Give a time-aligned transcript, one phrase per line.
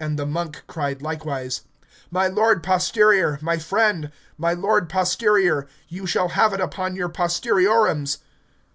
[0.00, 1.60] And the monk cried likewise,
[2.10, 8.16] My lord posterior, my friend, my lord posterior, you shall have it upon your posteriorums.